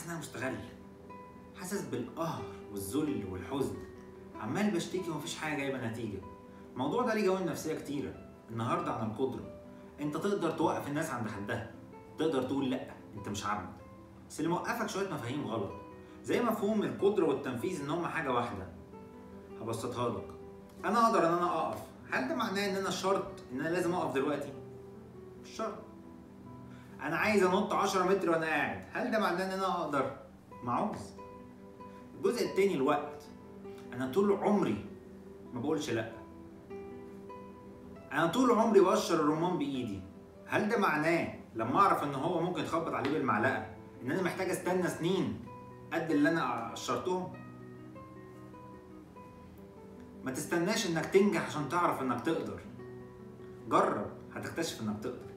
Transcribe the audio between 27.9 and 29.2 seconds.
متر وأنا قاعد. هل ده